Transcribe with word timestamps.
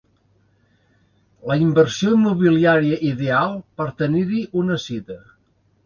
La 1.51 1.57
inversió 1.65 2.15
immobiliària 2.21 2.99
ideal 3.13 3.57
per 3.81 3.91
tenir-hi 4.03 4.45
una 4.65 4.85
cita. 4.91 5.25